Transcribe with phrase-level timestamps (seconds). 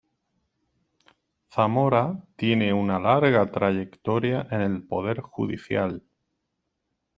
[1.53, 6.01] Zamora tiene una larga trayectoria en el Poder Judicial.